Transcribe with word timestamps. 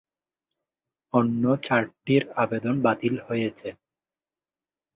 অন্য 1.13 1.43
চারটির 1.63 2.23
আবেদন 2.35 2.75
বাতিল 2.81 3.15
হয়েছে। 3.27 3.69